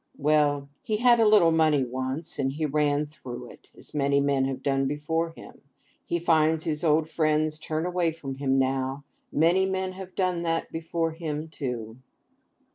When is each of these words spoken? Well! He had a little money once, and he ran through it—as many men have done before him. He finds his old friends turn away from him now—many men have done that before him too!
Well! 0.17 0.67
He 0.81 0.97
had 0.97 1.19
a 1.19 1.27
little 1.27 1.51
money 1.51 1.83
once, 1.83 2.39
and 2.39 2.53
he 2.53 2.65
ran 2.65 3.05
through 3.05 3.51
it—as 3.51 3.93
many 3.93 4.19
men 4.19 4.45
have 4.45 4.63
done 4.63 4.87
before 4.87 5.29
him. 5.29 5.61
He 6.03 6.17
finds 6.17 6.63
his 6.63 6.83
old 6.83 7.07
friends 7.07 7.59
turn 7.59 7.85
away 7.85 8.11
from 8.11 8.37
him 8.37 8.57
now—many 8.57 9.67
men 9.67 9.91
have 9.91 10.15
done 10.15 10.41
that 10.41 10.71
before 10.71 11.11
him 11.11 11.49
too! 11.49 11.99